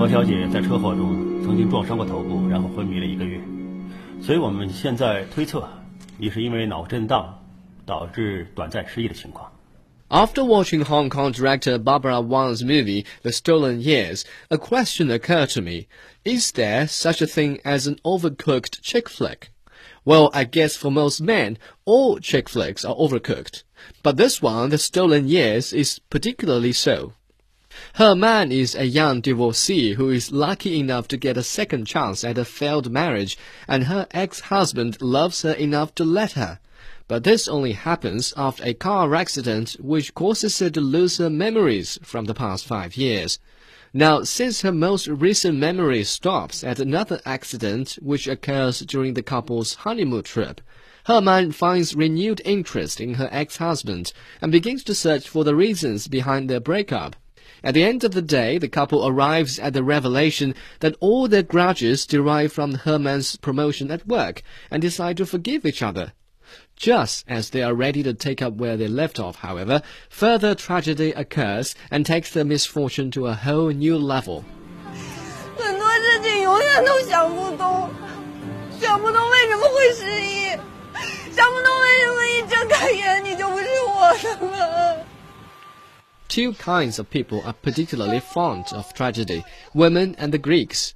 [0.00, 3.38] 何小姐在车祸中曾经撞伤过头部，然后昏迷了一个月，
[4.22, 5.68] 所以我们现在推测，
[6.16, 7.38] 你是因为脑震荡
[7.84, 9.52] 导致短暂失忆的情况。
[10.08, 15.86] After watching Hong Kong director Barbara Wang's movie The Stolen Years, a question occurred to me.
[16.24, 19.50] Is there such a thing as an overcooked chick flick?
[20.06, 23.64] Well, I guess for most men, all chick flicks are overcooked.
[24.02, 27.12] But this one, The Stolen Years, is particularly so.
[27.94, 32.24] Her man is a young divorcee who is lucky enough to get a second chance
[32.24, 36.58] at a failed marriage, and her ex-husband loves her enough to let her.
[37.06, 41.96] But this only happens after a car accident which causes her to lose her memories
[42.02, 43.38] from the past five years.
[43.92, 49.74] Now, since her most recent memory stops at another accident which occurs during the couple's
[49.74, 50.60] honeymoon trip,
[51.04, 54.12] her mind finds renewed interest in her ex-husband
[54.42, 57.14] and begins to search for the reasons behind their breakup.
[57.63, 61.43] At the end of the day, the couple arrives at the revelation that all their
[61.43, 66.13] grudges derive from Herman's promotion at work and decide to forgive each other.
[66.77, 71.11] Just as they are ready to take up where they left off, however, further tragedy
[71.11, 74.43] occurs and takes their misfortune to a whole new level.
[75.57, 77.89] 很多事情永远都想不通，
[78.79, 80.49] 想不通为什么会失忆，
[81.33, 84.78] 想不通为什么一睁开眼你就不是我的了。
[86.30, 90.94] Two kinds of people are particularly fond of tragedy women and the Greeks.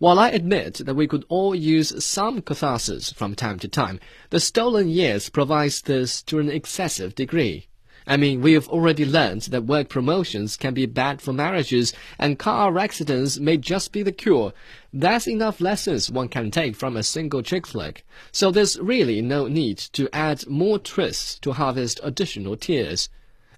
[0.00, 4.40] While I admit that we could all use some catharsis from time to time, the
[4.40, 7.68] stolen years provides this to an excessive degree.
[8.08, 12.36] I mean, we have already learned that work promotions can be bad for marriages and
[12.36, 14.52] car accidents may just be the cure.
[14.92, 18.04] That's enough lessons one can take from a single chick flick.
[18.32, 23.08] So there's really no need to add more twists to harvest additional tears.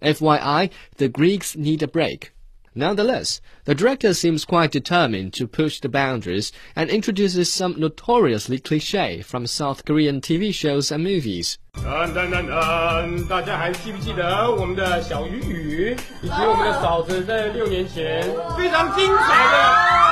[0.02, 2.31] FYI, the Greeks need a break.
[2.75, 9.25] Nonetheless, the director seems quite determined to push the boundaries and introduces some notoriously cliché
[9.25, 11.57] from South Korean TV shows and movies.
[11.74, 18.22] 噔噔噔噔，大家还记不记得我们的小鱼鱼以及我们的嫂子在六年前
[18.56, 19.57] 非常精彩的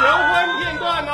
[0.02, 1.14] 求婚片段哦？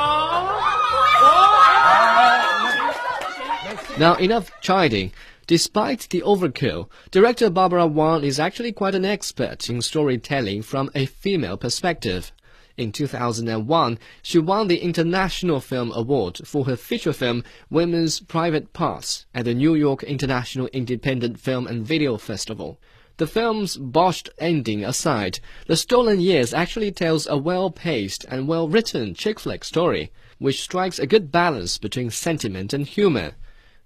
[3.96, 5.10] Now enough chiding.
[5.49, 11.07] Despite the overkill, director Barbara Wong is actually quite an expert in storytelling from a
[11.07, 12.31] female perspective.
[12.77, 19.25] In 2001, she won the International Film Award for her feature film Women's Private Parts
[19.33, 22.79] at the New York International Independent Film and Video Festival.
[23.17, 29.39] The film's botched ending aside, The Stolen Years actually tells a well-paced and well-written chick
[29.39, 33.33] flick story, which strikes a good balance between sentiment and humor.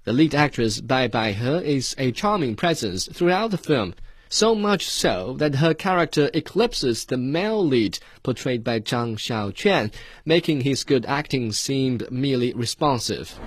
[0.05, 3.95] The lead actress Bai Baihe is a charming presence throughout the film,
[4.27, 9.93] so much so that her character eclipses the male lead portrayed by Zhang Xiaoquan,
[10.25, 13.39] making his good acting seem merely responsive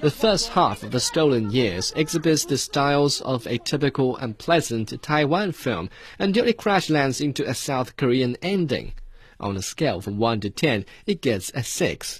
[0.00, 5.00] the first half of The Stolen Years exhibits the styles of a typical and pleasant
[5.02, 8.92] Taiwan film until it crash lands into a South Korean ending.
[9.40, 12.14] On a scale from 1 to 10, it gets a 6.